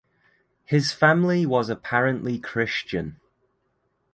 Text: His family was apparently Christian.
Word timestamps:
His 0.65 0.91
family 0.91 1.45
was 1.45 1.69
apparently 1.69 2.39
Christian. 2.39 3.19